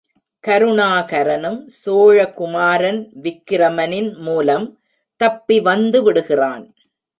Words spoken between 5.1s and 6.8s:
தப்பி வந்துவிடுகிறான்.